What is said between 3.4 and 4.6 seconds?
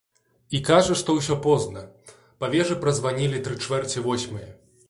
тры чвэрці восьмае.